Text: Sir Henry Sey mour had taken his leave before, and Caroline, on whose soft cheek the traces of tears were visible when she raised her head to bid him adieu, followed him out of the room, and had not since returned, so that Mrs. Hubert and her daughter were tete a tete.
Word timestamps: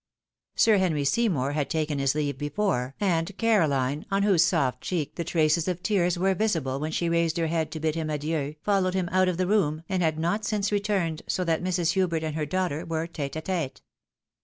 Sir 0.55 0.77
Henry 0.77 1.05
Sey 1.05 1.29
mour 1.29 1.51
had 1.51 1.69
taken 1.69 1.99
his 1.99 2.15
leave 2.15 2.35
before, 2.39 2.95
and 2.99 3.37
Caroline, 3.37 4.03
on 4.09 4.23
whose 4.23 4.43
soft 4.43 4.81
cheek 4.81 5.13
the 5.13 5.23
traces 5.23 5.67
of 5.67 5.83
tears 5.83 6.17
were 6.17 6.33
visible 6.33 6.79
when 6.79 6.91
she 6.91 7.07
raised 7.07 7.37
her 7.37 7.45
head 7.45 7.69
to 7.69 7.79
bid 7.79 7.93
him 7.93 8.09
adieu, 8.09 8.55
followed 8.63 8.95
him 8.95 9.09
out 9.11 9.27
of 9.29 9.37
the 9.37 9.45
room, 9.45 9.83
and 9.87 10.01
had 10.01 10.17
not 10.17 10.43
since 10.43 10.71
returned, 10.71 11.21
so 11.27 11.43
that 11.43 11.61
Mrs. 11.63 11.91
Hubert 11.93 12.23
and 12.23 12.35
her 12.35 12.47
daughter 12.47 12.83
were 12.83 13.05
tete 13.05 13.35
a 13.35 13.41
tete. 13.41 13.81